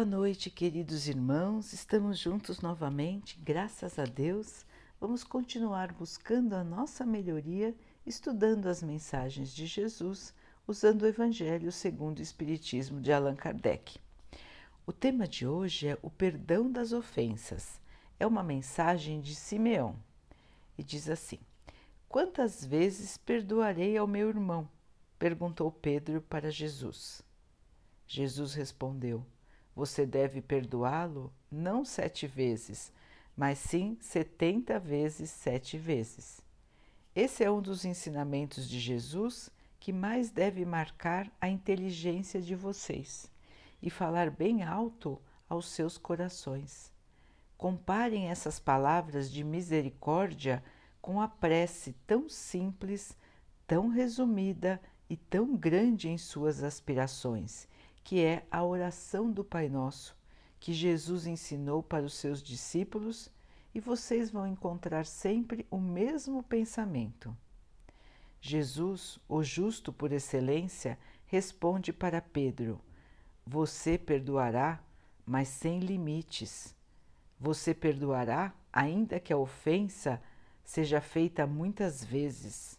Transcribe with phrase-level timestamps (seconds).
[0.00, 1.74] Boa noite, queridos irmãos.
[1.74, 4.64] Estamos juntos novamente, graças a Deus.
[4.98, 7.76] Vamos continuar buscando a nossa melhoria,
[8.06, 10.32] estudando as mensagens de Jesus,
[10.66, 13.98] usando o Evangelho segundo o Espiritismo de Allan Kardec.
[14.86, 17.78] O tema de hoje é o perdão das ofensas.
[18.18, 19.94] É uma mensagem de Simeão
[20.78, 21.40] e diz assim:
[22.08, 24.66] Quantas vezes perdoarei ao meu irmão?
[25.18, 27.22] perguntou Pedro para Jesus.
[28.06, 29.26] Jesus respondeu:
[29.80, 32.92] Você deve perdoá-lo não sete vezes,
[33.34, 36.42] mas sim setenta vezes sete vezes.
[37.16, 43.30] Esse é um dos ensinamentos de Jesus que mais deve marcar a inteligência de vocês
[43.80, 46.92] e falar bem alto aos seus corações.
[47.56, 50.62] Comparem essas palavras de misericórdia
[51.00, 53.16] com a prece tão simples,
[53.66, 57.66] tão resumida e tão grande em suas aspirações,
[58.02, 60.16] que é a oração do Pai Nosso,
[60.58, 63.30] que Jesus ensinou para os seus discípulos,
[63.74, 67.36] e vocês vão encontrar sempre o mesmo pensamento.
[68.40, 72.80] Jesus, o justo por excelência, responde para Pedro:
[73.46, 74.82] Você perdoará,
[75.24, 76.74] mas sem limites.
[77.38, 80.20] Você perdoará, ainda que a ofensa
[80.64, 82.76] seja feita muitas vezes.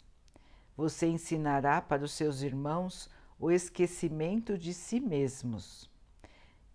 [0.75, 3.09] Você ensinará para os seus irmãos
[3.41, 5.89] o esquecimento de si mesmos,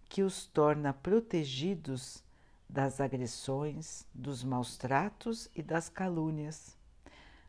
[0.08, 2.24] que os torna protegidos
[2.68, 6.76] das agressões, dos maus tratos e das calúnias.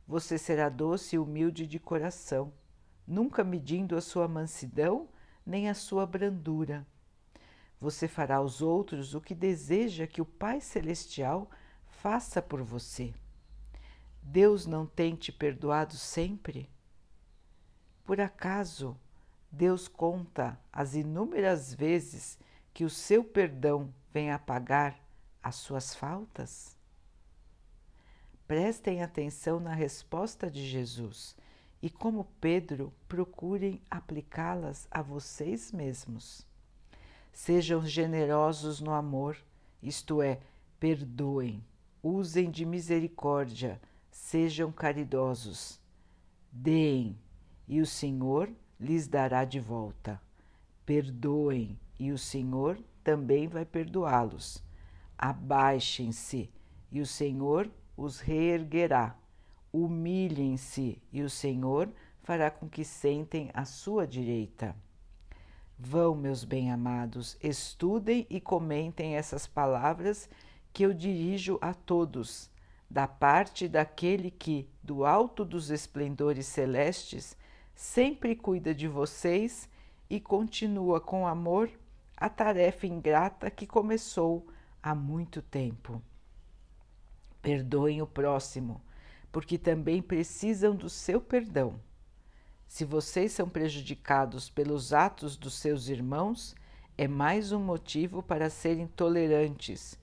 [0.08, 2.54] Você será doce e humilde de coração,
[3.08, 5.10] nunca medindo a sua mansidão
[5.44, 6.86] nem a sua brandura.
[7.82, 11.50] Você fará aos outros o que deseja que o Pai Celestial
[11.88, 13.16] faça por você.
[14.22, 16.70] Deus não tem te perdoado sempre?
[18.06, 18.96] Por acaso
[19.52, 22.38] Deus conta as inúmeras vezes
[22.74, 25.00] que o seu perdão vem apagar
[25.42, 26.78] as suas faltas?
[28.48, 31.36] Prestem atenção na resposta de Jesus
[31.82, 36.46] e, como Pedro, procurem aplicá-las a vocês mesmos.
[37.34, 39.38] Sejam generosos no amor,
[39.82, 40.40] isto é,
[40.80, 41.64] perdoem,
[42.02, 43.82] usem de misericórdia
[44.18, 45.80] Sejam caridosos,
[46.52, 47.18] deem,
[47.68, 50.22] e o Senhor lhes dará de volta.
[50.86, 54.64] Perdoem, e o Senhor também vai perdoá-los.
[55.18, 56.50] Abaixem-se,
[56.92, 59.16] e o Senhor os reerguerá.
[59.74, 61.90] Humilhem-se, e o Senhor
[62.22, 64.76] fará com que sentem à sua direita.
[65.78, 70.30] Vão, meus bem-amados, estudem e comentem essas palavras
[70.74, 72.50] que eu dirijo a todos
[72.90, 77.36] da parte daquele que, do alto dos esplendores celestes,
[77.78, 79.70] sempre cuida de vocês
[80.10, 81.70] e continua com amor
[82.18, 84.48] a tarefa ingrata que começou
[84.82, 86.02] há muito tempo.
[87.40, 88.82] Perdoem o próximo,
[89.32, 91.80] porque também precisam do seu perdão.
[92.68, 96.56] Se vocês são prejudicados pelos atos dos seus irmãos,
[96.98, 100.00] é mais um motivo para serem tolerantes,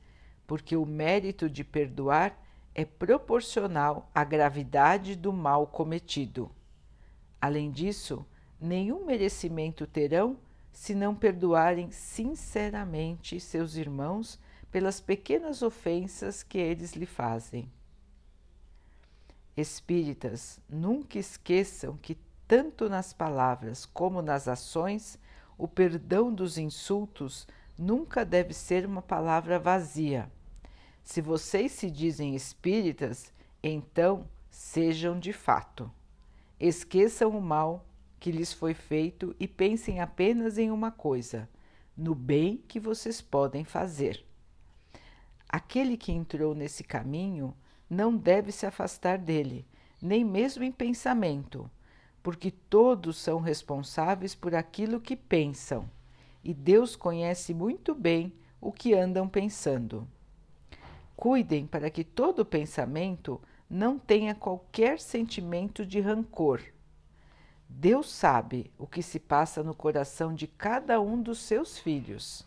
[0.47, 2.41] porque o mérito de perdoar
[2.73, 6.49] é proporcional à gravidade do mal cometido.
[7.45, 8.25] Além disso,
[8.59, 10.39] nenhum merecimento terão
[10.73, 14.41] se não perdoarem sinceramente seus irmãos
[14.71, 17.71] pelas pequenas ofensas que eles lhe fazem.
[19.55, 22.17] Espíritas, nunca esqueçam que,
[22.49, 25.19] tanto nas palavras como nas ações,
[25.59, 27.47] o perdão dos insultos
[27.79, 30.33] nunca deve ser uma palavra vazia
[31.05, 33.31] se vocês se dizem espíritas,
[33.63, 35.93] então sejam de fato.
[36.67, 37.85] Esqueçam o mal
[38.19, 41.47] que lhes foi feito e pensem apenas em uma coisa:
[41.95, 44.25] no bem que vocês podem fazer.
[45.47, 47.55] Aquele que entrou nesse caminho
[47.89, 49.67] não deve se afastar dele,
[50.01, 51.71] nem mesmo em pensamento,
[52.23, 55.85] porque todos são responsáveis por aquilo que pensam,
[56.43, 60.09] e Deus conhece muito bem o que andam pensando.
[61.15, 63.39] Cuidem para que todo pensamento
[63.69, 66.61] não tenha qualquer sentimento de rancor.
[67.69, 72.47] Deus sabe o que se passa no coração de cada um dos seus filhos.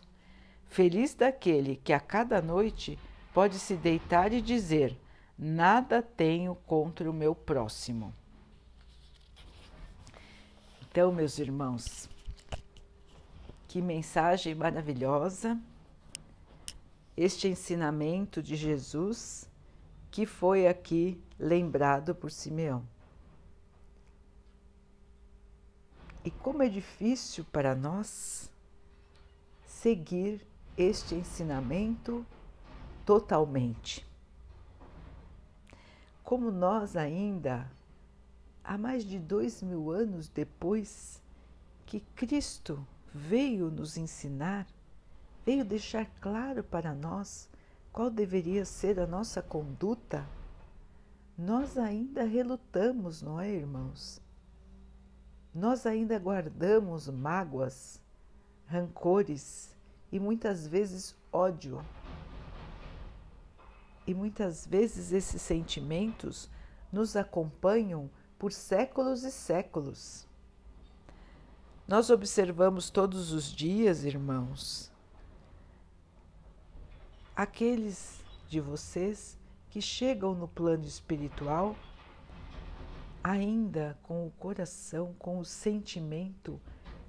[0.67, 2.97] Feliz daquele que a cada noite
[3.33, 4.97] pode se deitar e dizer:
[5.37, 8.13] Nada tenho contra o meu próximo.
[10.81, 12.09] Então, meus irmãos,
[13.67, 15.59] que mensagem maravilhosa
[17.15, 19.46] este ensinamento de Jesus
[20.17, 22.83] que foi aqui lembrado por Simeão.
[26.25, 28.49] E como é difícil para nós
[29.63, 30.43] seguir
[30.75, 32.25] este ensinamento
[33.05, 34.03] totalmente.
[36.23, 37.71] Como nós ainda,
[38.63, 41.21] há mais de dois mil anos depois
[41.85, 42.83] que Cristo
[43.13, 44.65] veio nos ensinar,
[45.45, 47.47] veio deixar claro para nós
[47.97, 50.23] qual deveria ser a nossa conduta,
[51.35, 54.21] nós ainda relutamos, não é, irmãos?
[55.51, 57.99] Nós ainda guardamos mágoas,
[58.67, 59.75] rancores
[60.11, 61.83] e muitas vezes ódio.
[64.05, 66.51] E muitas vezes esses sentimentos
[66.91, 70.27] nos acompanham por séculos e séculos.
[71.87, 74.91] Nós observamos todos os dias, irmãos,
[77.37, 78.19] aqueles
[78.49, 79.37] de vocês
[79.69, 81.75] que chegam no plano espiritual
[83.23, 86.59] ainda com o coração, com o sentimento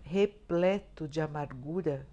[0.03, 2.07] repleto de amargura,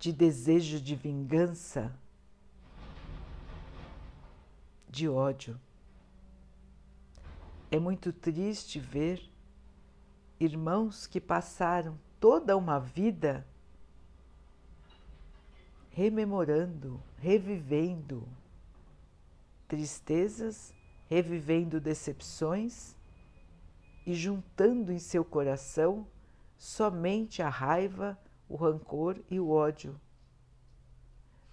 [0.00, 1.96] de desejo de vingança,
[4.88, 5.60] de ódio.
[7.70, 9.30] É muito triste ver
[10.40, 13.46] irmãos que passaram toda uma vida
[15.92, 18.26] rememorando, revivendo
[19.68, 20.74] tristezas,
[21.08, 22.96] revivendo decepções
[24.06, 26.06] e juntando em seu coração
[26.56, 28.18] somente a raiva,
[28.48, 30.00] o rancor e o ódio.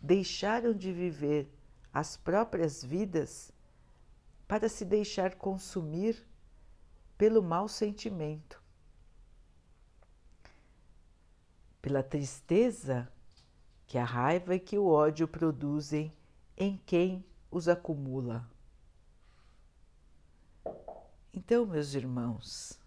[0.02, 1.52] Deixaram de viver
[1.94, 3.52] as próprias vidas
[4.48, 6.26] para se deixar consumir
[7.18, 8.64] pelo mau sentimento,
[11.82, 13.12] pela tristeza
[13.90, 16.14] que a raiva e que o ódio produzem
[16.56, 18.48] em quem os acumula.
[21.34, 22.80] Então, meus irmãos,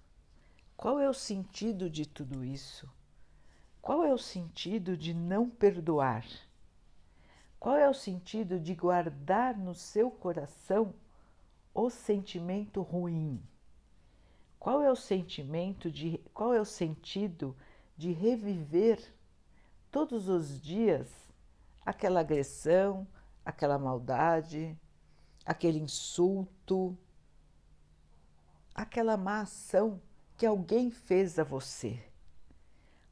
[0.77, 2.89] qual é o sentido de tudo isso?
[3.81, 6.25] Qual é o sentido de não perdoar?
[7.59, 10.95] Qual é o sentido de guardar no seu coração
[11.75, 13.43] o sentimento ruim?
[14.57, 17.57] Qual é o sentimento de qual é o sentido
[17.97, 19.01] de reviver
[19.93, 21.13] todos os dias
[21.85, 23.07] aquela agressão,
[23.45, 24.77] aquela maldade,
[25.45, 26.97] aquele insulto,
[28.75, 30.01] aquela má ação
[30.37, 32.03] que alguém fez a você?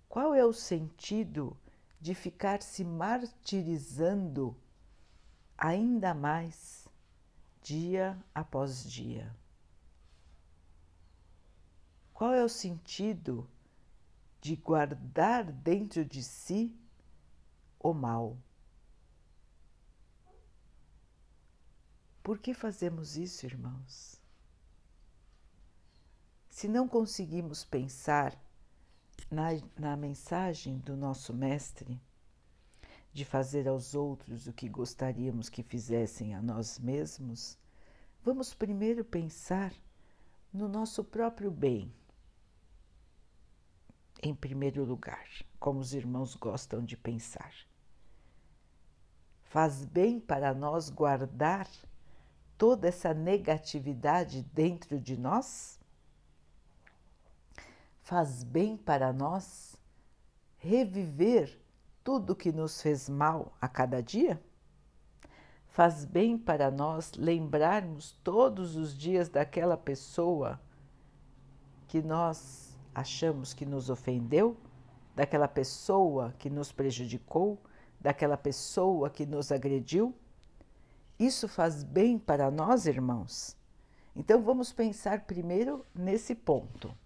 [0.09, 1.55] Qual é o sentido
[2.01, 4.57] de ficar se martirizando
[5.59, 6.89] ainda mais
[7.61, 9.37] dia após dia?
[12.15, 13.47] Qual é o sentido
[14.41, 16.75] de guardar dentro de si
[17.79, 18.37] o mal?
[22.23, 24.21] Por que fazemos isso, irmãos?
[26.49, 28.39] Se não conseguimos pensar
[29.31, 29.49] na,
[29.79, 32.01] na mensagem do nosso Mestre,
[33.13, 37.59] de fazer aos outros o que gostaríamos que fizessem a nós mesmos,
[38.23, 39.73] vamos primeiro pensar
[40.53, 41.93] no nosso próprio bem.
[44.23, 45.27] Em primeiro lugar,
[45.59, 47.55] como os irmãos gostam de pensar.
[49.45, 51.67] Faz bem para nós guardar
[52.59, 55.81] toda essa negatividade dentro de nós?
[58.03, 59.75] Faz bem para nós
[60.59, 61.59] reviver
[62.05, 64.43] tudo que nos fez mal a cada dia?
[65.69, 70.61] Faz bem para nós lembrarmos todos os dias daquela pessoa
[71.89, 74.57] que nós achamos que nos ofendeu,
[75.15, 77.59] daquela pessoa que nos prejudicou,
[78.01, 80.15] daquela pessoa que nos agrediu?
[81.19, 83.57] Isso faz bem para nós, irmãos?
[84.17, 86.97] Então vamos pensar primeiro nesse ponto.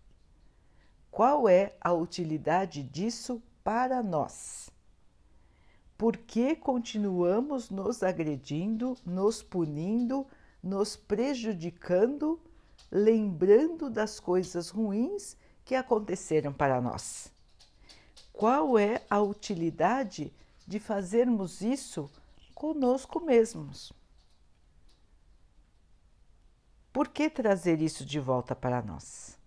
[1.11, 4.71] Qual é a utilidade disso para nós?
[5.97, 10.27] Por que continuamos nos agredindo, nos punindo,
[10.63, 12.41] nos prejudicando,
[12.91, 17.33] lembrando das coisas ruins que aconteceram para nós?
[18.33, 20.33] Qual é a utilidade
[20.67, 22.11] de fazermos isso
[22.55, 23.93] conosco mesmos?
[26.93, 29.39] Por que trazer isso de volta para nós?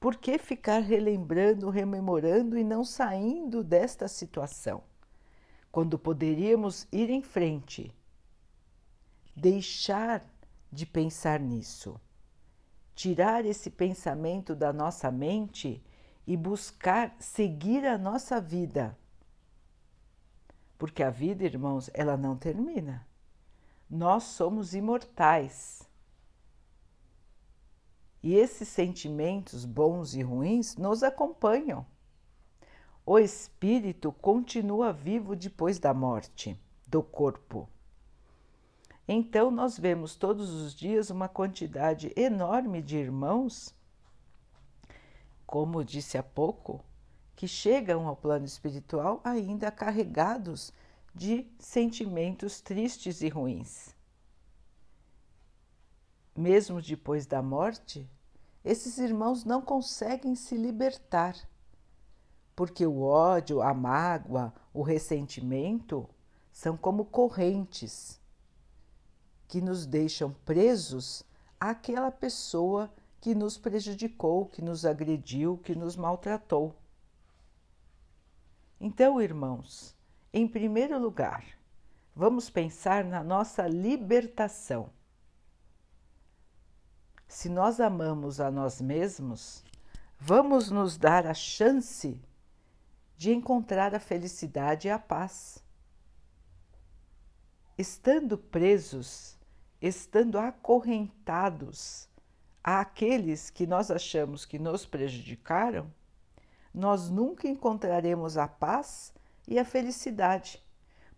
[0.00, 4.82] Por que ficar relembrando, rememorando e não saindo desta situação?
[5.70, 7.94] Quando poderíamos ir em frente,
[9.36, 10.24] deixar
[10.70, 12.00] de pensar nisso,
[12.98, 15.80] tirar esse pensamento da nossa mente
[16.26, 18.98] e buscar seguir a nossa vida.
[20.76, 23.06] Porque a vida, irmãos, ela não termina.
[23.88, 25.88] Nós somos imortais.
[28.20, 31.86] E esses sentimentos bons e ruins nos acompanham.
[33.06, 37.68] o espírito continua vivo depois da morte do corpo.
[39.10, 43.74] Então, nós vemos todos os dias uma quantidade enorme de irmãos,
[45.46, 46.84] como disse há pouco,
[47.34, 50.74] que chegam ao plano espiritual ainda carregados
[51.14, 53.96] de sentimentos tristes e ruins.
[56.36, 58.06] Mesmo depois da morte,
[58.62, 61.34] esses irmãos não conseguem se libertar,
[62.54, 66.06] porque o ódio, a mágoa, o ressentimento
[66.52, 68.20] são como correntes
[69.48, 71.24] que nos deixam presos
[71.58, 76.76] àquela pessoa que nos prejudicou, que nos agrediu, que nos maltratou.
[78.80, 79.96] Então, irmãos,
[80.32, 81.44] em primeiro lugar,
[82.14, 84.90] vamos pensar na nossa libertação.
[87.26, 89.64] Se nós amamos a nós mesmos,
[90.18, 92.22] vamos nos dar a chance
[93.16, 95.62] de encontrar a felicidade e a paz.
[97.76, 99.37] Estando presos
[99.80, 102.08] estando acorrentados
[102.62, 105.92] àqueles que nós achamos que nos prejudicaram,
[106.74, 109.12] nós nunca encontraremos a paz
[109.46, 110.62] e a felicidade,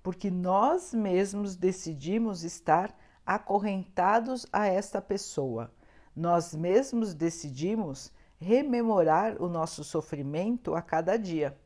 [0.03, 5.71] porque nós mesmos decidimos estar acorrentados a esta pessoa.
[6.15, 11.57] Nós mesmos decidimos rememorar o nosso sofrimento a cada dia.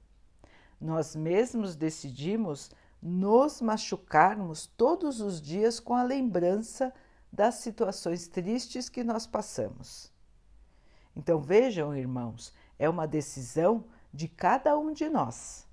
[0.80, 2.70] Nós mesmos decidimos
[3.06, 6.90] nos machucarmos todos os dias com a lembrança
[7.30, 10.10] das situações tristes que nós passamos.
[11.14, 15.66] Então vejam, irmãos, é uma decisão de cada um de nós.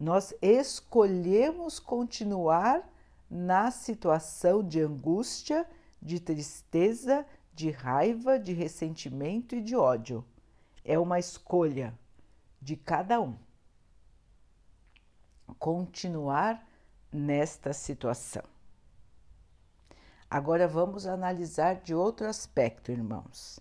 [0.00, 2.92] Nós escolhemos continuar
[3.30, 5.64] na situação de angústia,
[6.02, 10.24] de tristeza, de raiva, de ressentimento e de ódio.
[10.84, 11.96] É uma escolha
[12.60, 13.36] de cada um
[15.58, 16.66] continuar
[17.12, 18.42] nesta situação.
[20.30, 23.60] Agora vamos analisar de outro aspecto, irmãos.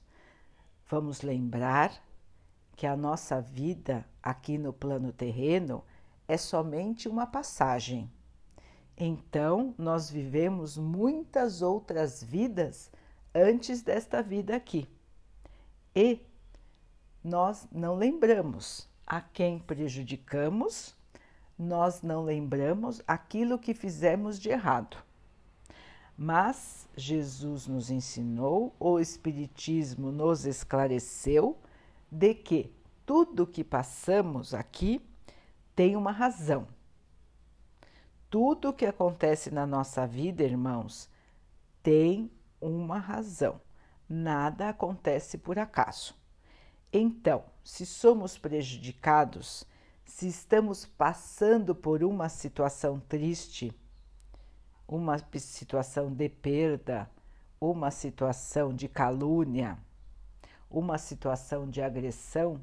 [0.89, 1.91] Vamos lembrar
[2.75, 5.83] que a nossa vida aqui no plano terreno
[6.27, 8.09] é somente uma passagem.
[8.97, 12.89] Então, nós vivemos muitas outras vidas
[13.35, 14.87] antes desta vida aqui.
[15.95, 16.25] E
[17.23, 20.95] nós não lembramos a quem prejudicamos
[21.61, 24.97] nós não lembramos aquilo que fizemos de errado.
[26.17, 31.57] Mas Jesus nos ensinou, o Espiritismo nos esclareceu
[32.11, 32.73] de que
[33.05, 35.07] tudo que passamos aqui
[35.75, 36.67] tem uma razão.
[38.27, 41.09] Tudo que acontece na nossa vida, irmãos,
[41.83, 43.61] tem uma razão.
[44.09, 46.15] Nada acontece por acaso.
[46.91, 49.65] Então, se somos prejudicados,
[50.11, 53.73] se estamos passando por uma situação triste,
[54.87, 57.09] uma situação de perda,
[57.59, 59.79] uma situação de calúnia,
[60.69, 62.61] uma situação de agressão,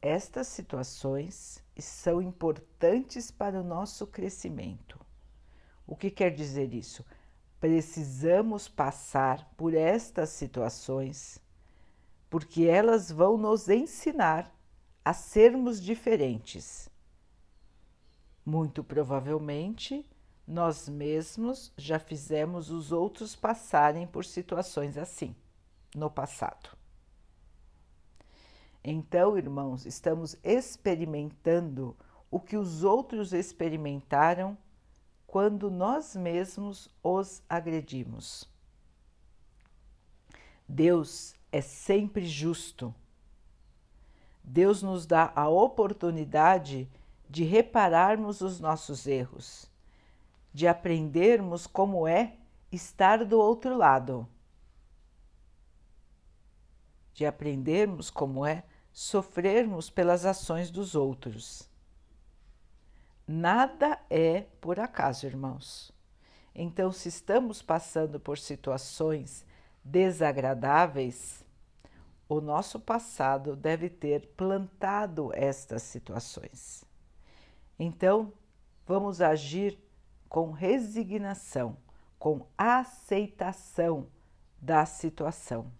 [0.00, 4.98] estas situações são importantes para o nosso crescimento.
[5.86, 7.04] O que quer dizer isso?
[7.60, 11.38] Precisamos passar por estas situações
[12.30, 14.55] porque elas vão nos ensinar
[15.06, 16.90] a sermos diferentes.
[18.44, 20.04] Muito provavelmente,
[20.44, 25.32] nós mesmos já fizemos os outros passarem por situações assim
[25.94, 26.76] no passado.
[28.82, 31.96] Então, irmãos, estamos experimentando
[32.28, 34.58] o que os outros experimentaram
[35.24, 38.50] quando nós mesmos os agredimos.
[40.68, 42.92] Deus é sempre justo
[44.48, 46.88] Deus nos dá a oportunidade
[47.28, 49.68] de repararmos os nossos erros,
[50.54, 52.36] de aprendermos como é
[52.70, 54.26] estar do outro lado,
[57.12, 58.62] de aprendermos como é
[58.92, 61.68] sofrermos pelas ações dos outros.
[63.26, 65.90] Nada é por acaso, irmãos.
[66.54, 69.44] Então, se estamos passando por situações
[69.82, 71.44] desagradáveis,
[72.28, 76.84] o nosso passado deve ter plantado estas situações.
[77.78, 78.32] Então,
[78.86, 79.78] vamos agir
[80.28, 81.76] com resignação,
[82.18, 84.08] com aceitação
[84.60, 85.70] da situação.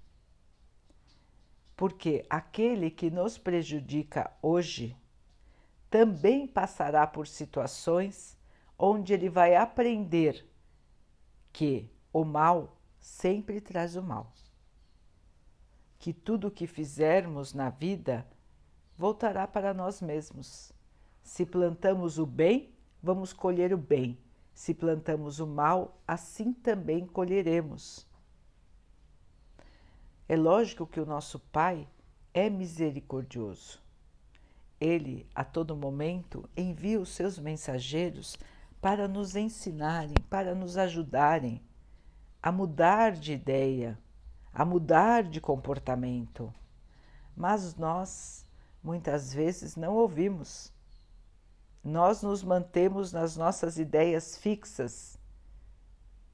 [1.77, 4.97] Porque aquele que nos prejudica hoje
[5.91, 8.37] também passará por situações
[8.79, 10.47] onde ele vai aprender
[11.53, 14.31] que o mal sempre traz o mal
[16.07, 18.25] que tudo o que fizermos na vida
[18.97, 20.73] voltará para nós mesmos.
[21.21, 22.73] Se plantamos o bem,
[23.03, 24.17] vamos colher o bem.
[24.55, 28.07] Se plantamos o mal, assim também colheremos.
[30.29, 31.89] É lógico que o nosso Pai
[32.33, 33.83] é misericordioso.
[34.81, 38.39] Ele, a todo momento, envia os seus mensageiros
[38.81, 41.61] para nos ensinarem, para nos ajudarem
[42.41, 43.99] a mudar de ideia,
[44.57, 46.53] a mudar de comportamento.
[47.37, 48.45] Mas nós,
[48.83, 50.75] muitas vezes, não ouvimos
[51.87, 55.17] nós nos mantemos nas nossas ideias fixas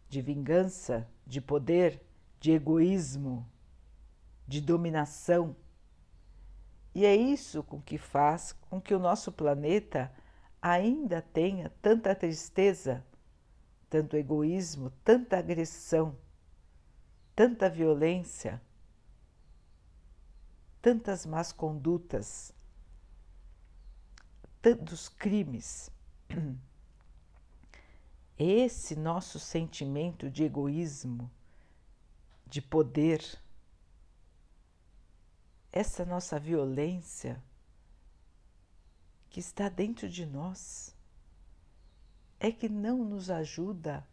[0.09, 2.01] de vingança, de poder,
[2.41, 3.47] de egoísmo,
[4.49, 5.55] de dominação.
[6.95, 10.11] E é isso com que faz com que o nosso planeta
[10.61, 13.05] ainda tenha tanta tristeza,
[13.91, 16.17] tanto egoísmo, tanta agressão,
[17.35, 18.61] tanta violência,
[20.81, 22.55] tantas más condutas
[24.63, 25.91] tantos crimes.
[28.39, 31.31] Esse nosso sentimento de egoísmo,
[32.47, 33.21] de poder,
[35.71, 37.43] essa nossa violência
[39.29, 40.97] que está dentro de nós,
[42.41, 44.07] é que não nos ajuda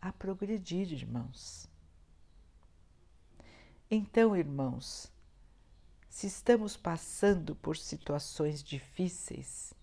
[0.00, 1.69] a progredir, irmãos.
[3.90, 5.12] Então, irmãos,
[6.08, 9.74] se estamos passando por situações difíceis,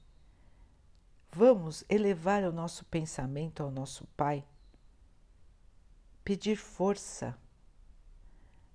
[1.40, 4.44] Vamos elevar o nosso pensamento ao nosso Pai,
[6.24, 7.38] pedir força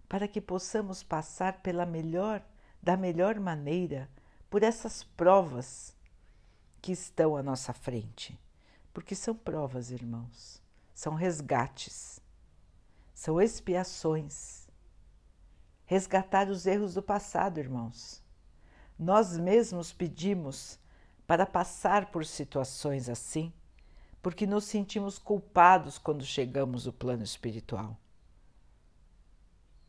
[0.09, 2.41] para que possamos passar pela melhor,
[2.81, 4.09] da melhor maneira
[4.49, 5.97] por essas provas
[6.81, 8.39] que estão à nossa frente.
[8.95, 10.63] Porque são provas, irmãos,
[10.95, 12.21] são resgates,
[13.13, 14.62] são expiações.
[15.85, 18.23] Resgatar os erros do passado, irmãos.
[18.99, 20.79] Nós mesmos pedimos
[21.27, 23.53] para passar por situações assim,
[24.23, 27.97] porque nos sentimos culpados quando chegamos no plano espiritual.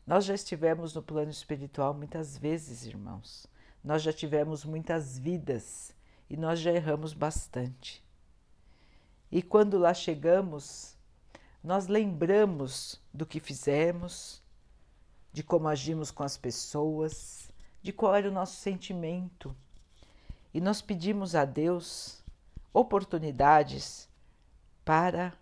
[0.06, 3.46] Nós já estivemos no plano espiritual muitas vezes, irmãos.
[3.82, 5.94] Nós já tivemos muitas vidas
[6.28, 8.04] e nós já erramos bastante.
[9.30, 10.96] E quando lá chegamos,
[11.62, 14.42] nós lembramos do que fizemos,
[15.34, 17.50] de como agimos com as pessoas,
[17.82, 19.54] de qual era o nosso sentimento
[20.54, 22.22] e nós pedimos a Deus
[22.72, 24.08] oportunidades
[24.84, 25.36] para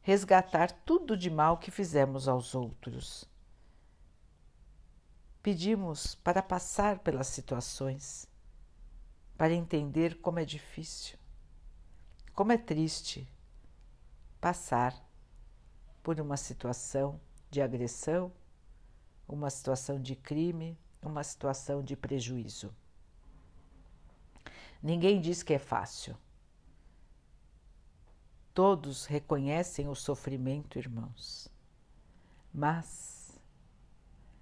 [0.00, 3.28] resgatar tudo de mal que fizemos aos outros.
[5.42, 8.26] Pedimos para passar pelas situações,
[9.36, 11.18] para entender como é difícil,
[12.32, 13.28] como é triste
[14.40, 14.94] passar
[16.02, 18.32] por uma situação de agressão,
[19.28, 22.74] uma situação de crime, uma situação de prejuízo.
[24.82, 26.16] Ninguém diz que é fácil.
[28.52, 31.48] Todos reconhecem o sofrimento, irmãos,
[32.52, 33.40] mas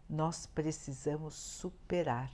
[0.08, 2.30] nós precisamos superar.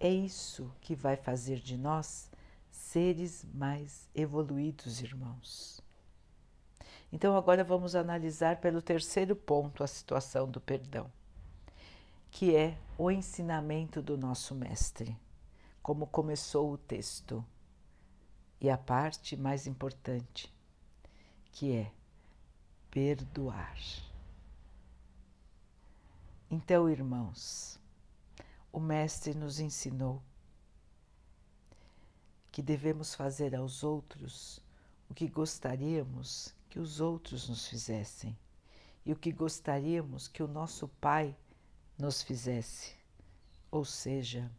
[0.00, 2.30] É isso que vai fazer de nós
[2.70, 5.80] seres mais evoluídos, irmãos.
[7.16, 11.10] Então, agora vamos analisar pelo terceiro ponto a situação do perdão,
[12.30, 15.16] que é o ensinamento do nosso Mestre
[15.82, 17.42] como começou o texto.
[18.60, 20.54] E a parte mais importante,
[21.52, 21.90] que é
[22.90, 23.78] perdoar.
[26.50, 27.80] Então, irmãos,
[28.70, 30.22] o Mestre nos ensinou
[32.52, 34.60] que devemos fazer aos outros
[35.08, 38.36] o que gostaríamos que os outros nos fizessem
[39.02, 41.34] e o que gostaríamos que o nosso Pai
[41.98, 42.94] nos fizesse,
[43.70, 44.52] ou seja,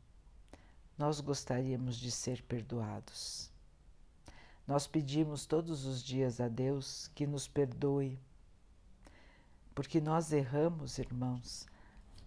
[0.98, 3.52] nós gostaríamos de ser perdoados.
[4.66, 8.20] Nós pedimos todos os dias a Deus que nos perdoe,
[9.76, 11.68] porque nós erramos, irmãos,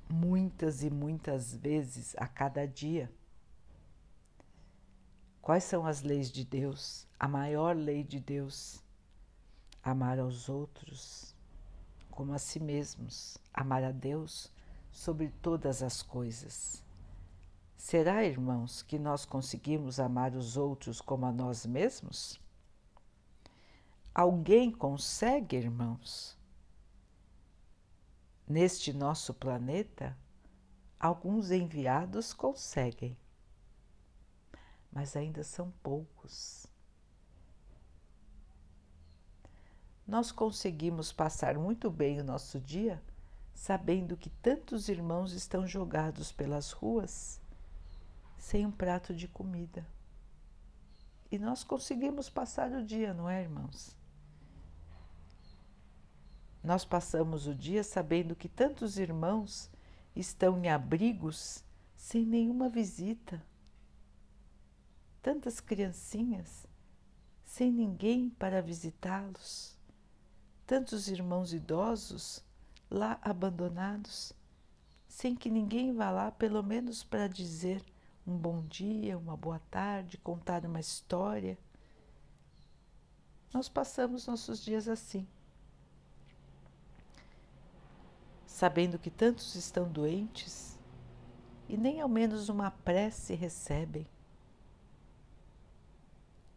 [0.09, 3.11] muitas e muitas vezes a cada dia.
[5.43, 7.09] Quais são as leis de Deus?
[7.19, 8.81] A maior lei de Deus:
[9.83, 11.35] amar aos outros
[12.11, 14.53] como a si mesmos, amar a Deus
[14.93, 16.85] sobre todas as coisas.
[17.79, 22.39] Será, irmãos, que nós conseguimos amar os outros como a nós mesmos?
[24.15, 26.37] Alguém consegue, irmãos?
[28.47, 30.15] Neste nosso planeta,
[30.99, 33.17] alguns enviados conseguem,
[34.93, 36.67] mas ainda são poucos.
[40.11, 43.01] Nós conseguimos passar muito bem o nosso dia
[43.55, 47.41] sabendo que tantos irmãos estão jogados pelas ruas
[48.37, 49.87] sem um prato de comida.
[51.31, 53.97] E nós conseguimos passar o dia, não é, irmãos?
[56.61, 59.71] Nós passamos o dia sabendo que tantos irmãos
[60.17, 61.63] estão em abrigos
[61.95, 63.41] sem nenhuma visita.
[65.23, 66.67] Tantas criancinhas
[67.45, 69.79] sem ninguém para visitá-los.
[70.71, 72.45] Tantos irmãos idosos
[72.89, 74.33] lá abandonados,
[75.09, 77.85] sem que ninguém vá lá, pelo menos para dizer
[78.25, 81.59] um bom dia, uma boa tarde, contar uma história.
[83.53, 85.27] Nós passamos nossos dias assim,
[88.47, 90.79] sabendo que tantos estão doentes
[91.69, 94.07] e nem ao menos uma prece recebem,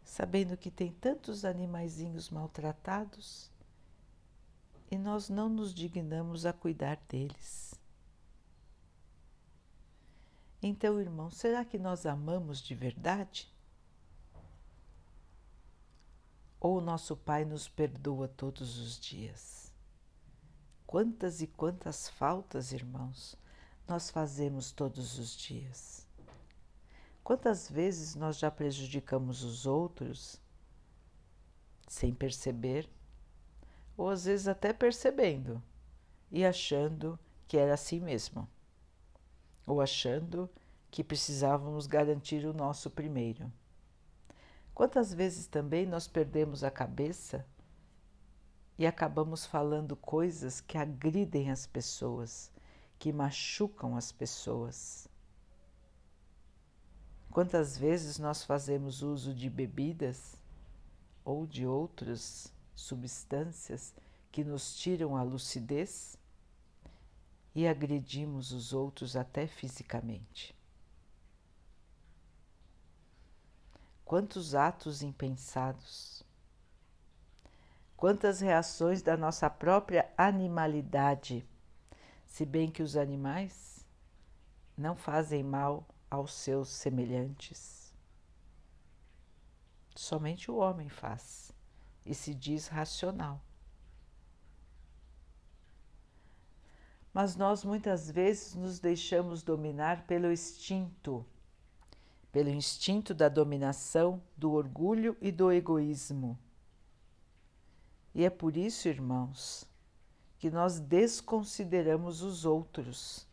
[0.04, 3.52] sabendo que tem tantos animaizinhos maltratados
[4.94, 7.74] e nós não nos dignamos a cuidar deles.
[10.62, 13.52] Então, irmão, será que nós amamos de verdade?
[16.60, 19.72] Ou nosso Pai nos perdoa todos os dias?
[20.86, 23.36] Quantas e quantas faltas, irmãos,
[23.88, 26.06] nós fazemos todos os dias?
[27.24, 30.40] Quantas vezes nós já prejudicamos os outros
[31.88, 32.88] sem perceber,
[33.96, 35.62] ou às vezes até percebendo
[36.30, 38.48] e achando que era assim mesmo?
[39.66, 40.50] ou achando
[40.90, 43.50] que precisávamos garantir o nosso primeiro.
[44.74, 47.46] Quantas vezes também nós perdemos a cabeça
[48.76, 52.50] e acabamos falando coisas que agridem as pessoas,
[52.98, 55.08] que machucam as pessoas?
[57.30, 60.36] Quantas vezes nós fazemos uso de bebidas
[61.24, 63.94] ou de outras substâncias
[64.30, 66.18] que nos tiram a lucidez
[67.54, 70.54] e agredimos os outros até fisicamente.
[74.04, 76.22] Quantos atos impensados,
[77.96, 81.48] quantas reações da nossa própria animalidade,
[82.26, 83.86] se bem que os animais
[84.76, 87.94] não fazem mal aos seus semelhantes.
[89.94, 91.53] Somente o homem faz
[92.04, 93.40] e se diz racional.
[97.14, 101.24] mas nós muitas vezes nos deixamos dominar pelo instinto,
[102.32, 106.36] pelo instinto da dominação, do orgulho e do egoísmo.
[108.12, 109.64] E é por isso, irmãos,
[110.40, 113.28] que nós desconsideramos os outros.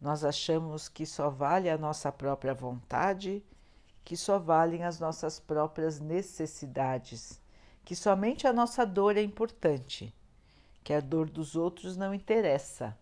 [0.00, 3.44] Nós achamos que só vale a nossa própria vontade,
[4.02, 7.38] que só valem as nossas próprias necessidades,
[7.88, 10.14] que somente a nossa dor é importante
[10.84, 12.94] que a dor dos outros não interessa.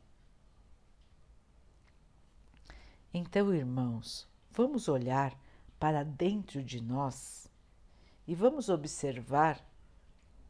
[3.12, 5.36] Então, irmãos, vamos olhar
[5.76, 7.48] para dentro de nós
[8.28, 9.60] e vamos observar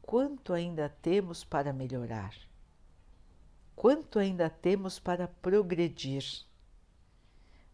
[0.03, 2.37] quanto ainda temos para melhorar,
[3.75, 6.45] quanto ainda temos para progredir.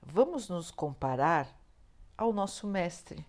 [0.00, 1.60] Vamos nos comparar
[2.16, 3.26] ao nosso mestre.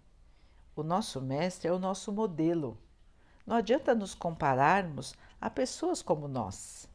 [0.76, 2.78] O nosso mestre é o nosso modelo.
[3.45, 6.88] Não adianta nos compararmos a pessoas como nós.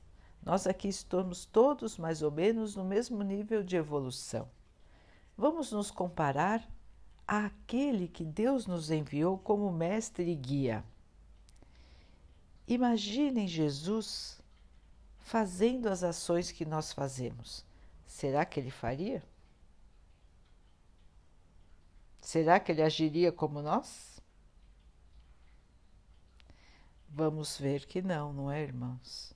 [0.43, 4.49] Nós aqui estamos todos mais ou menos no mesmo nível de evolução.
[5.37, 6.67] Vamos nos comparar
[7.27, 10.83] àquele que Deus nos enviou como mestre e guia.
[12.67, 14.41] Imaginem Jesus
[15.19, 17.65] fazendo as ações que nós fazemos.
[18.07, 19.23] Será que ele faria?
[22.21, 24.18] Será que ele agiria como nós?
[27.09, 29.35] Vamos ver que não, não é, irmãos?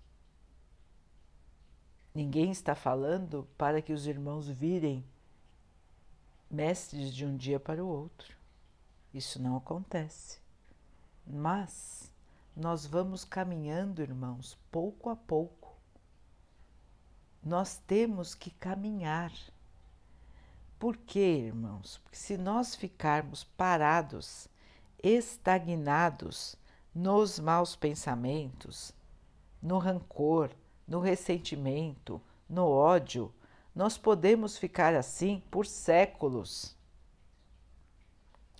[2.15, 5.05] Ninguém está falando para que os irmãos virem
[6.51, 8.37] mestres de um dia para o outro.
[9.15, 10.39] Isso não acontece.
[11.27, 12.13] Mas
[12.55, 15.75] nós vamos caminhando, irmãos, pouco a pouco.
[17.43, 19.33] Nós temos que caminhar.
[20.79, 21.99] Por quê, irmãos?
[21.99, 24.49] Porque se nós ficarmos parados,
[25.03, 26.57] estagnados,
[26.95, 28.93] nos maus pensamentos,
[29.63, 30.51] no rancor,
[30.87, 33.33] no ressentimento, no ódio,
[33.75, 36.77] nós podemos ficar assim por séculos.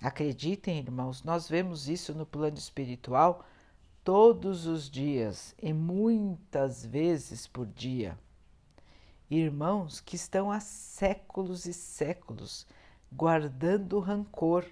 [0.01, 3.45] Acreditem, irmãos, nós vemos isso no plano espiritual
[4.03, 8.19] todos os dias e muitas vezes por dia.
[9.31, 12.67] Irmãos que estão há séculos e séculos
[13.13, 14.67] guardando rancor,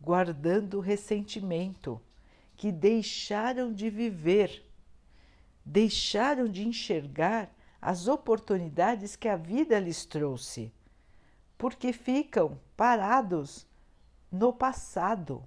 [0.00, 2.00] guardando ressentimento,
[2.60, 4.62] que deixaram de viver,
[5.64, 10.70] deixaram de enxergar as oportunidades que a vida lhes trouxe,
[11.56, 13.66] porque ficam parados
[14.30, 15.42] no passado,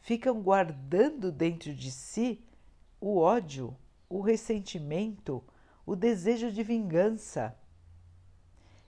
[0.00, 2.44] ficam guardando dentro de si
[3.00, 3.74] o ódio,
[4.06, 5.42] o ressentimento,
[5.86, 7.56] o desejo de vingança.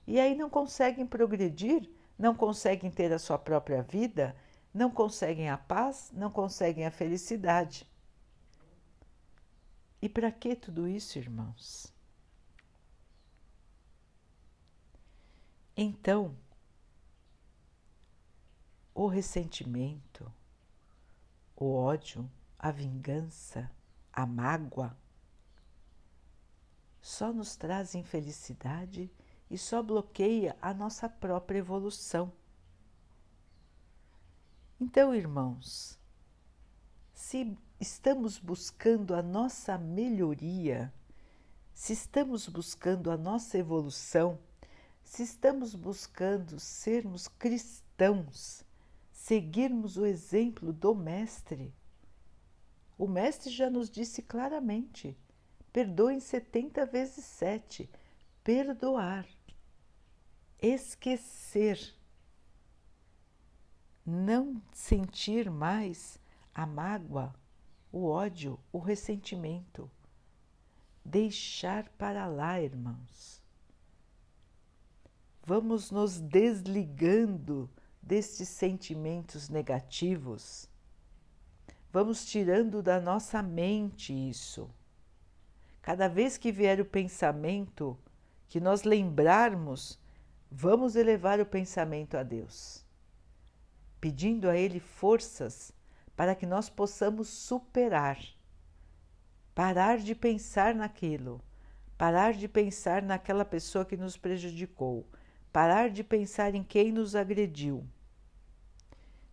[0.06, 4.36] E aí não conseguem progredir, não conseguem ter a sua própria vida,
[4.74, 7.88] não conseguem a paz, não conseguem a felicidade.
[10.02, 11.94] E para que tudo isso, irmãos?
[15.76, 16.36] Então,
[18.92, 20.30] o ressentimento,
[21.56, 23.70] o ódio, a vingança,
[24.12, 24.96] a mágoa,
[27.00, 29.10] só nos traz infelicidade
[29.50, 32.32] e só bloqueia a nossa própria evolução.
[34.80, 35.98] Então, irmãos,
[37.12, 40.92] se estamos buscando a nossa melhoria,
[41.72, 44.38] se estamos buscando a nossa evolução,
[45.02, 48.64] se estamos buscando sermos cristãos,
[49.12, 51.72] seguirmos o exemplo do Mestre,
[52.96, 55.16] o Mestre já nos disse claramente:
[55.72, 57.88] perdoem 70 vezes 7.
[58.42, 59.26] Perdoar,
[60.60, 61.94] esquecer,
[64.04, 66.18] não sentir mais
[66.54, 67.34] a mágoa,
[67.90, 69.90] o ódio, o ressentimento.
[71.04, 73.44] Deixar para lá, irmãos
[75.46, 77.70] vamos nos desligando
[78.02, 80.68] destes sentimentos negativos,
[81.92, 84.70] vamos tirando da nossa mente isso.
[85.82, 87.98] Cada vez que vier o pensamento,
[88.48, 89.98] que nós lembrarmos,
[90.50, 92.83] vamos elevar o pensamento a Deus,
[94.04, 95.72] pedindo a Ele forças
[96.14, 98.18] para que nós possamos superar,
[99.54, 101.40] parar de pensar naquilo,
[101.96, 105.08] parar de pensar naquela pessoa que nos prejudicou
[105.54, 107.86] parar de pensar em quem nos agrediu,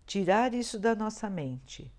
[0.06, 1.92] tirar isso da nossa mente.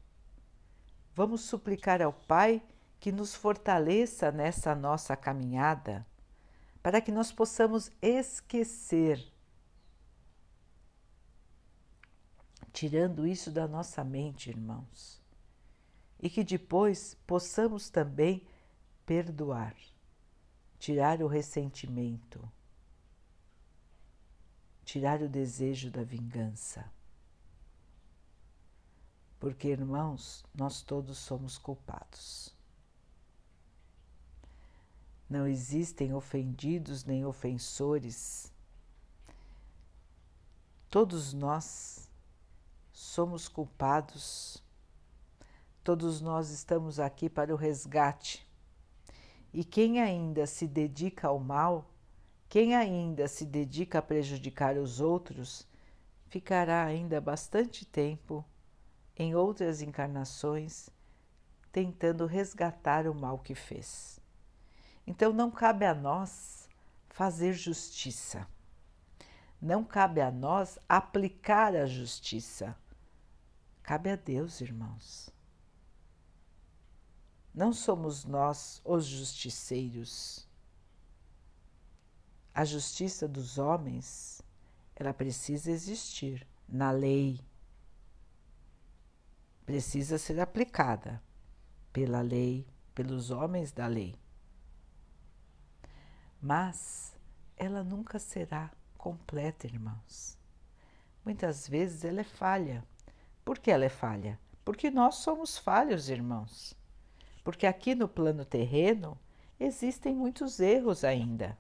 [1.13, 2.63] Vamos suplicar ao Pai
[3.01, 6.07] que nos fortaleça nessa nossa caminhada,
[6.81, 9.32] para que nós possamos esquecer,
[12.73, 15.21] tirando isso da nossa mente, irmãos,
[16.21, 18.47] e que depois possamos também
[19.05, 19.75] perdoar,
[20.79, 22.49] tirar o ressentimento
[24.85, 26.85] tirar o desejo da vingança.
[29.39, 32.55] Porque, irmãos, nós todos somos culpados.
[35.29, 38.53] Não existem ofendidos nem ofensores.
[40.91, 42.09] Todos nós
[43.03, 44.63] somos culpados.
[45.83, 48.47] Todos nós estamos aqui para o resgate.
[49.53, 51.93] E quem ainda se dedica ao mal
[52.53, 55.67] quem ainda se dedica a prejudicar os outros
[56.29, 58.45] ficará ainda bastante tempo
[59.17, 60.91] em outras encarnações
[61.73, 64.21] tentando resgatar o mal que fez.
[65.07, 66.69] Então não cabe a nós
[67.09, 68.47] fazer justiça.
[69.59, 72.77] Não cabe a nós aplicar a justiça.
[73.83, 75.31] Cabe a Deus, irmãos.
[77.55, 80.49] Não somos nós os justiceiros.
[82.55, 84.41] A justiça dos homens,
[84.95, 87.41] ela precisa existir na lei.
[89.67, 91.23] Precisa ser aplicada
[91.93, 94.19] pela lei, pelos homens da lei.
[96.41, 97.17] Mas
[97.57, 100.39] ela nunca será completa, irmãos.
[101.25, 102.85] Muitas vezes ela é falha.
[103.45, 104.39] Por que ela é falha?
[104.65, 106.75] Porque nós somos falhos, irmãos.
[107.43, 109.19] Porque aqui no plano terreno
[109.59, 111.59] existem muitos erros ainda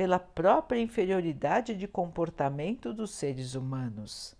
[0.00, 4.34] pela própria inferioridade de comportamento dos seres humanos.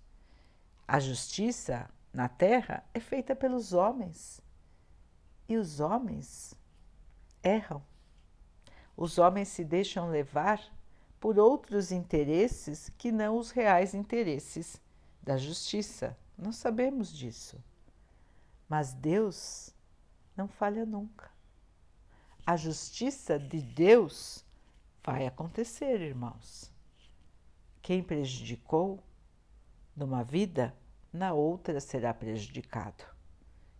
[0.88, 4.40] A justiça na Terra é feita pelos homens
[5.46, 6.54] e os homens
[7.42, 7.82] erram.
[8.96, 10.62] Os homens se deixam levar
[11.20, 14.80] por outros interesses que não os reais interesses
[15.22, 16.16] da justiça.
[16.36, 17.62] Nós sabemos disso.
[18.68, 19.74] Mas Deus
[20.36, 21.30] não falha nunca.
[22.46, 24.44] A justiça de Deus
[25.02, 26.70] Vai acontecer, irmãos.
[27.80, 29.02] Quem prejudicou
[29.96, 30.74] numa vida,
[31.12, 33.04] na outra será prejudicado.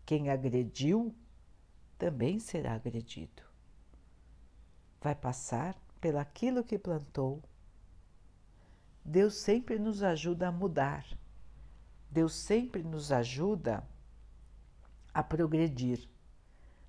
[0.07, 1.15] Quem agrediu,
[1.99, 3.43] também será agredido.
[5.01, 7.43] Vai passar pelaquilo que plantou.
[9.05, 11.07] Deus sempre nos ajuda a mudar.
[12.11, 13.87] Deus sempre nos ajuda
[15.15, 16.09] a progredir.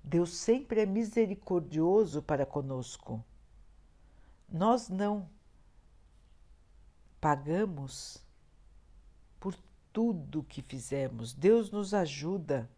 [0.02, 3.24] Deus sempre é misericordioso para conosco
[4.52, 5.28] nós não
[7.20, 8.22] pagamos
[9.40, 9.56] por
[9.92, 11.32] tudo que fizemos.
[11.32, 12.68] Deus nos ajuda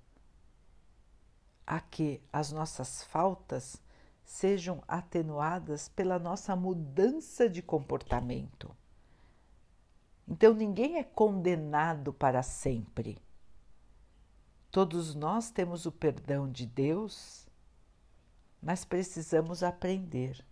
[1.67, 3.83] a que as nossas faltas
[4.25, 8.75] sejam atenuadas pela nossa mudança de comportamento.
[10.27, 13.19] Então ninguém é condenado para sempre.
[14.71, 17.47] Todos nós temos o perdão de Deus,
[18.61, 20.45] mas precisamos aprender,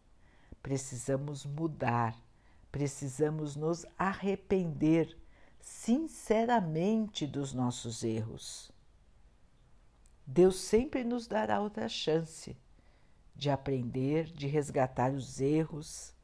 [0.63, 2.17] precisamos mudar,
[2.71, 5.19] precisamos nos arrepender
[5.59, 8.71] sinceramente dos nossos erros.
[10.27, 12.57] Deus sempre nos dará outra chance
[13.35, 16.15] de aprender, de resgatar os erros,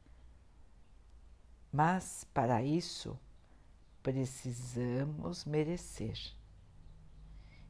[1.71, 3.19] mas para isso
[4.01, 6.17] precisamos merecer.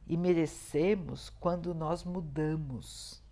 [0.06, 3.22] E merecemos quando nós mudamos.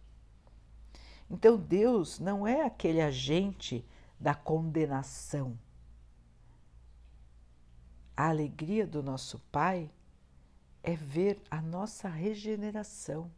[1.30, 3.84] Então Deus não é aquele agente
[4.18, 5.58] da condenação.
[8.16, 9.90] A alegria do nosso Pai
[10.82, 13.30] é ver a nossa regeneração,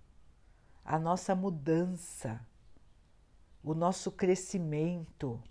[0.84, 2.40] a nossa mudança,
[3.62, 5.42] o nosso crescimento,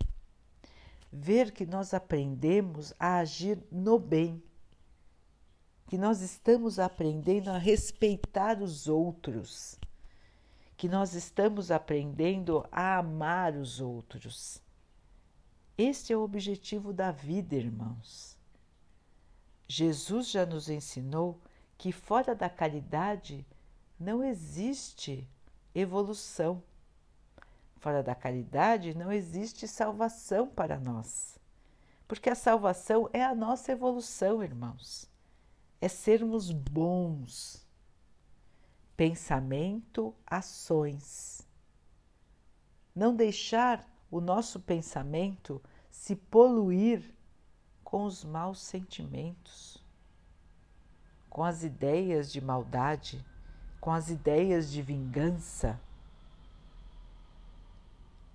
[1.12, 4.42] ver que nós aprendemos a agir no bem,
[5.86, 9.78] que nós estamos aprendendo a respeitar os outros,
[10.76, 14.62] que nós estamos aprendendo a amar os outros.
[15.76, 18.38] Este é o objetivo da vida, irmãos.
[19.66, 21.40] Jesus já nos ensinou
[21.76, 23.46] que fora da caridade
[23.98, 25.28] não existe
[25.74, 26.62] evolução.
[27.80, 31.38] Fora da caridade não existe salvação para nós.
[32.06, 35.10] Porque a salvação é a nossa evolução, irmãos.
[35.80, 37.66] É sermos bons.
[38.98, 41.40] Pensamento, ações.
[42.94, 47.14] Não deixar o nosso pensamento se poluir
[47.82, 49.82] com os maus sentimentos,
[51.30, 53.24] com as ideias de maldade,
[53.80, 55.80] com as ideias de vingança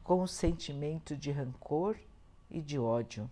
[0.06, 1.98] com o sentimento de rancor
[2.48, 3.30] e de ódio.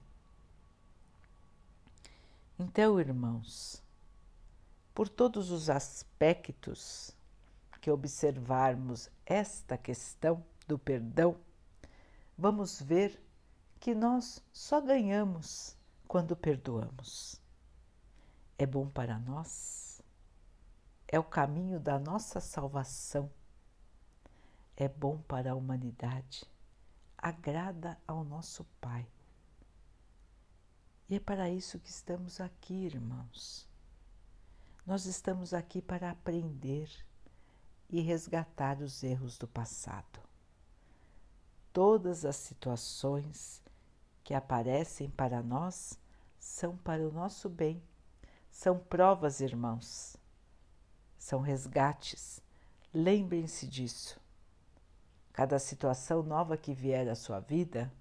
[2.57, 3.81] Então, irmãos,
[4.91, 7.15] por todos os aspectos
[7.79, 11.37] que observarmos esta questão do perdão,
[12.35, 13.21] vamos ver
[13.79, 17.39] que nós só ganhamos quando perdoamos.
[18.57, 20.01] É bom para nós,
[21.07, 23.29] é o caminho da nossa salvação,
[24.75, 26.51] é bom para a humanidade
[27.23, 29.07] agrada ao nosso Pai.
[31.09, 33.65] E é para isso que estamos aqui, irmãos.
[34.85, 36.89] Nós estamos aqui para aprender
[37.89, 40.19] e resgatar os erros do passado.
[41.71, 43.63] Todas as situações
[44.21, 45.97] que aparecem para nós
[46.37, 47.81] são para o nosso bem,
[48.51, 50.17] são provas, irmãos,
[51.17, 52.41] são resgates.
[52.93, 54.22] Lembrem-se disso.
[55.33, 57.91] Cada situação nova que vier à sua vida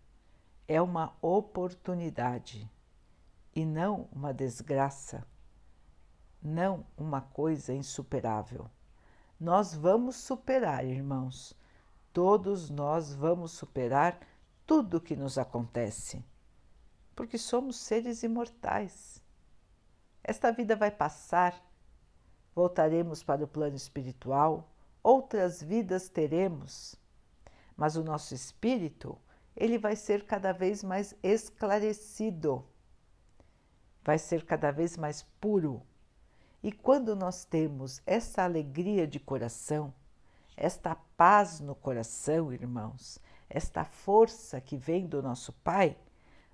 [0.68, 2.70] é uma oportunidade
[3.56, 5.26] e não uma desgraça,
[6.42, 8.70] não uma coisa insuperável.
[9.40, 11.56] Nós vamos superar, irmãos.
[12.12, 14.20] Todos nós vamos superar
[14.66, 16.22] tudo o que nos acontece,
[17.16, 19.22] porque somos seres imortais.
[20.22, 21.58] Esta vida vai passar,
[22.54, 24.68] voltaremos para o plano espiritual,
[25.02, 27.00] outras vidas teremos
[27.76, 29.18] mas o nosso espírito
[29.56, 32.64] ele vai ser cada vez mais esclarecido,
[34.02, 35.82] vai ser cada vez mais puro.
[36.62, 39.92] E quando nós temos essa alegria de coração,
[40.56, 45.96] esta paz no coração, irmãos, esta força que vem do nosso Pai,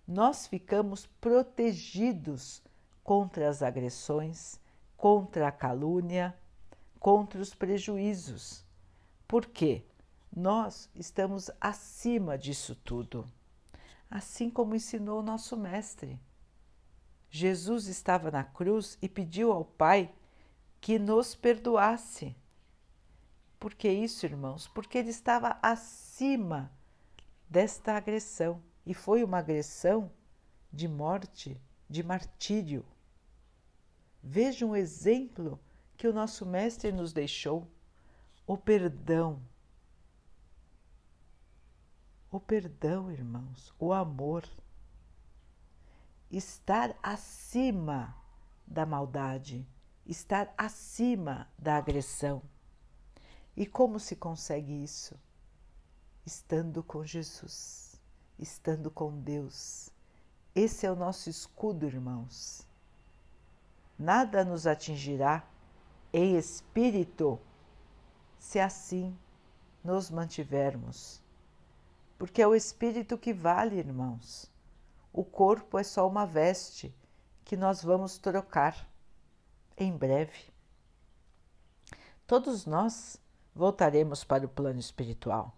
[0.07, 2.63] nós ficamos protegidos
[3.05, 4.59] contra as agressões,
[4.97, 6.37] contra a calúnia,
[6.99, 8.65] contra os prejuízos.
[9.27, 9.85] Por quê?
[10.39, 13.29] Nós estamos acima disso tudo,
[14.09, 16.17] assim como ensinou o nosso Mestre.
[17.29, 20.15] Jesus estava na cruz e pediu ao Pai
[20.81, 22.37] que nos perdoasse.
[23.59, 24.69] Por que isso, irmãos?
[24.69, 26.71] Porque ele estava acima
[27.51, 30.09] desta agressão e foi uma agressão
[30.73, 31.61] de morte,
[31.91, 32.87] de martírio.
[34.23, 35.59] Veja um exemplo
[35.97, 37.67] que o nosso Mestre nos deixou:
[38.47, 39.43] o perdão
[42.31, 44.49] o perdão, irmãos, o amor.
[46.31, 48.15] Estar acima
[48.67, 49.67] da maldade,
[50.05, 52.43] estar acima da agressão.
[53.57, 55.19] E como se consegue isso?
[56.27, 57.99] Estando com Jesus,
[58.39, 59.91] estando com Deus,
[60.55, 62.67] Esse é o nosso escudo, irmãos.
[63.97, 65.47] Nada nos atingirá
[66.13, 67.39] em espírito
[68.41, 69.17] se assim
[69.85, 71.23] nos mantivermos.
[72.19, 74.51] Porque é o espírito que vale, irmãos.
[75.13, 76.95] O corpo é só uma veste
[77.45, 78.89] que nós vamos trocar
[79.77, 80.53] em breve.
[82.27, 83.17] Todos nós
[83.55, 85.55] voltaremos para o plano espiritual.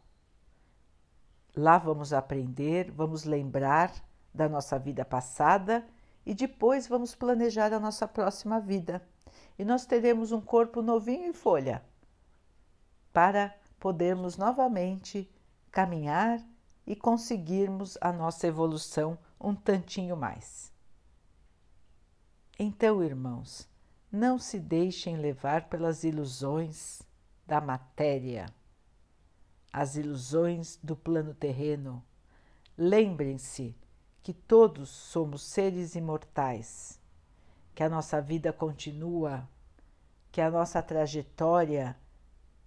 [1.57, 3.93] Lá vamos aprender, vamos lembrar
[4.33, 5.85] da nossa vida passada
[6.25, 9.03] e depois vamos planejar a nossa próxima vida.
[9.59, 11.83] E nós teremos um corpo novinho em folha
[13.13, 15.29] para podermos novamente
[15.71, 16.41] caminhar
[16.91, 20.73] e conseguirmos a nossa evolução um tantinho mais.
[22.59, 23.69] Então, irmãos,
[24.11, 27.01] não se deixem levar pelas ilusões
[27.47, 28.53] da matéria,
[29.73, 32.05] as ilusões do plano terreno.
[32.77, 33.73] Lembrem-se
[34.21, 36.99] que todos somos seres imortais,
[37.73, 39.49] que a nossa vida continua,
[40.33, 41.97] que a nossa trajetória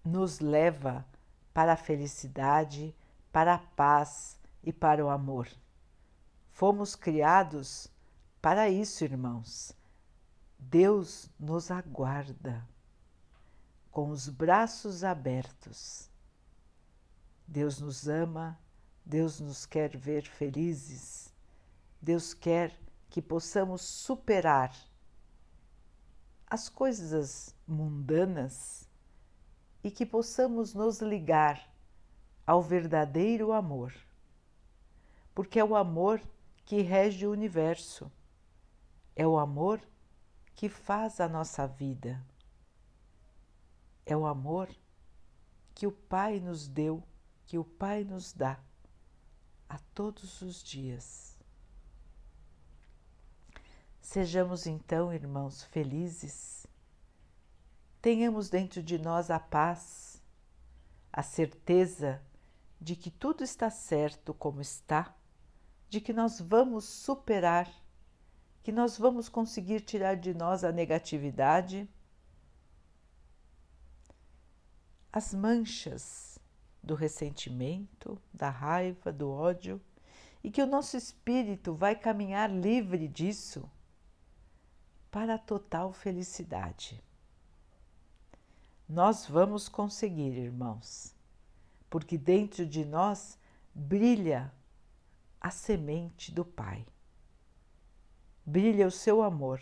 [0.01, 1.05] nos leva
[1.53, 2.95] para a felicidade,
[3.33, 5.49] para a paz e para o amor.
[6.51, 7.91] Fomos criados
[8.41, 9.75] para isso, irmãos.
[10.57, 12.65] Deus nos aguarda
[13.91, 16.09] com os braços abertos.
[17.45, 18.57] Deus nos ama,
[19.05, 21.33] Deus nos quer ver felizes
[22.03, 22.77] Deus quer
[23.09, 24.75] que possamos superar
[26.45, 28.89] as coisas mundanas
[29.81, 31.72] e que possamos nos ligar
[32.45, 33.93] ao verdadeiro amor,
[35.33, 36.21] porque é o amor
[36.65, 38.11] que rege o universo,
[39.15, 39.81] é o amor
[40.55, 42.21] que faz a nossa vida,
[44.05, 44.69] é o amor
[45.73, 47.01] que o Pai nos deu,
[47.45, 48.59] que o Pai nos dá
[49.67, 51.37] a todos os dias.
[54.01, 56.67] Sejamos então, irmãos, felizes.
[58.01, 60.21] Tenhamos dentro de nós a paz,
[61.11, 62.21] a certeza
[62.83, 65.15] de que tudo está certo como está,
[65.87, 67.71] de que nós vamos superar,
[68.61, 71.89] que nós vamos conseguir tirar de nós a negatividade,
[75.13, 76.37] as manchas
[76.83, 79.79] do ressentimento, da raiva, do ódio,
[80.43, 83.63] e que o nosso espírito vai caminhar livre disso
[85.09, 87.01] para a total felicidade.
[88.89, 91.12] Nós vamos conseguir, irmãos,
[91.93, 93.37] porque dentro de nós
[93.71, 94.51] brilha
[95.39, 96.83] a semente do Pai.
[98.43, 99.61] Brilha o seu amor,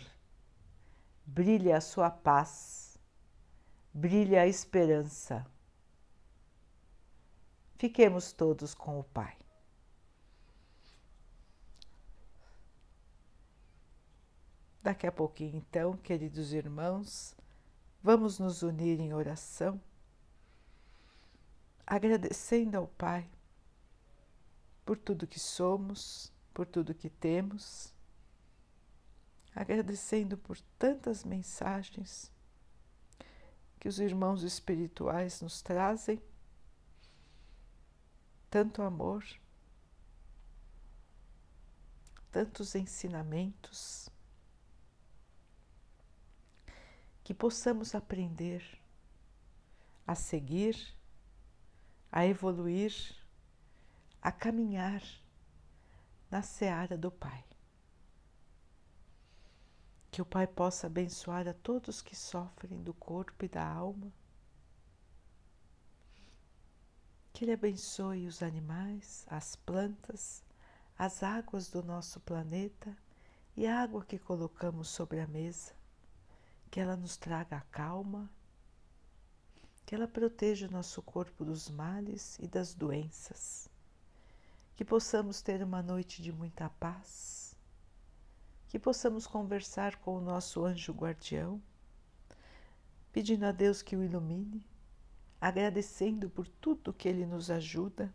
[1.26, 2.96] brilha a sua paz,
[3.92, 5.44] brilha a esperança.
[7.76, 9.36] Fiquemos todos com o Pai.
[14.82, 17.36] Daqui a pouquinho, então, queridos irmãos,
[18.02, 19.78] vamos nos unir em oração,
[21.94, 23.30] agradecendo ao Pai
[24.82, 27.92] por tudo que somos, por tudo que temos,
[29.54, 32.32] agradecendo por tantas mensagens
[33.78, 36.18] que os irmãos espirituais nos trazem,
[38.48, 39.22] tanto amor,
[42.30, 44.08] tantos ensinamentos
[47.22, 48.80] que possamos aprender
[50.06, 50.74] a seguir,
[52.12, 52.94] a evoluir,
[54.20, 55.02] a caminhar
[56.30, 57.42] na seara do Pai.
[60.10, 64.12] Que o Pai possa abençoar a todos que sofrem do corpo e da alma.
[67.32, 70.44] Que Ele abençoe os animais, as plantas,
[70.98, 72.94] as águas do nosso planeta
[73.56, 75.74] e a água que colocamos sobre a mesa
[76.72, 78.30] que ela nos traga a calma,
[79.84, 83.68] que ela proteja nosso corpo dos males e das doenças,
[84.74, 87.56] que possamos ter uma noite de muita paz,
[88.68, 91.60] que possamos conversar com o nosso anjo guardião,
[93.12, 94.66] pedindo a Deus que o ilumine,
[95.40, 98.14] agradecendo por tudo que ele nos ajuda,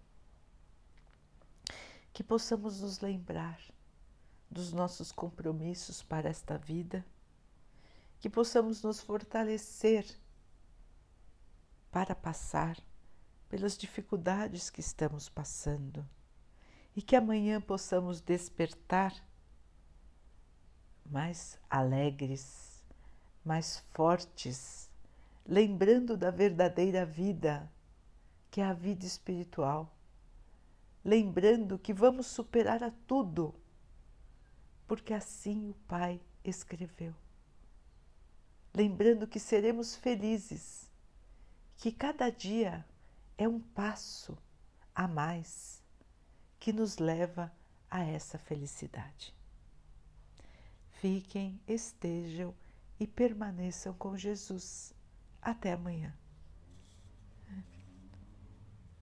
[2.12, 3.62] que possamos nos lembrar
[4.50, 7.06] dos nossos compromissos para esta vida.
[8.20, 10.06] Que possamos nos fortalecer
[11.92, 12.78] para passar
[13.50, 16.08] pelas dificuldades que estamos passando
[16.96, 19.14] e que amanhã possamos despertar
[21.06, 22.84] mais alegres,
[23.46, 24.90] mais fortes,
[25.46, 27.72] lembrando da verdadeira vida,
[28.52, 29.96] que é a vida espiritual,
[31.04, 33.56] lembrando que vamos superar a tudo
[34.88, 37.14] porque assim o Pai escreveu.
[38.74, 40.87] Lembrando que seremos felizes,
[41.78, 42.84] que cada dia
[43.38, 44.38] é um passo
[44.96, 45.82] a mais
[46.60, 47.52] que nos leva
[47.90, 49.34] a essa felicidade.
[51.00, 52.54] Fiquem, estejam
[53.00, 54.92] e permaneçam com Jesus.
[55.40, 56.14] Até amanhã.